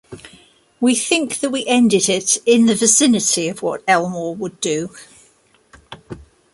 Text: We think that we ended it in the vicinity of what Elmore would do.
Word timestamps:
We 0.79 0.95
think 0.95 1.41
that 1.41 1.51
we 1.51 1.63
ended 1.67 2.09
it 2.09 2.37
in 2.47 2.65
the 2.65 2.73
vicinity 2.73 3.49
of 3.49 3.61
what 3.61 3.83
Elmore 3.87 4.33
would 4.35 4.59
do. 4.59 4.89